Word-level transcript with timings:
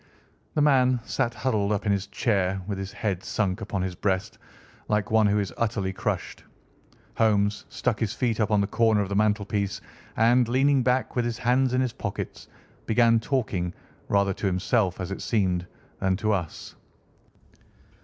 The 0.55 0.63
man 0.63 0.99
sat 1.03 1.35
huddled 1.35 1.71
up 1.71 1.85
in 1.85 1.91
his 1.91 2.07
chair, 2.07 2.59
with 2.65 2.79
his 2.79 2.91
head 2.91 3.21
sunk 3.23 3.61
upon 3.61 3.83
his 3.83 3.93
breast, 3.93 4.39
like 4.87 5.11
one 5.11 5.27
who 5.27 5.37
is 5.37 5.53
utterly 5.57 5.93
crushed. 5.93 6.43
Holmes 7.17 7.65
stuck 7.69 7.99
his 7.99 8.11
feet 8.11 8.39
up 8.39 8.49
on 8.49 8.61
the 8.61 8.65
corner 8.65 9.01
of 9.01 9.09
the 9.09 9.15
mantelpiece 9.15 9.79
and, 10.17 10.47
leaning 10.47 10.81
back 10.81 11.15
with 11.15 11.23
his 11.23 11.37
hands 11.37 11.71
in 11.75 11.81
his 11.81 11.93
pockets, 11.93 12.47
began 12.87 13.19
talking, 13.19 13.75
rather 14.09 14.33
to 14.33 14.47
himself, 14.47 14.99
as 14.99 15.11
it 15.11 15.21
seemed, 15.21 15.67
than 15.99 16.17
to 16.17 16.31
us. 16.31 16.75